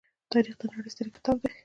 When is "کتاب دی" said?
1.15-1.51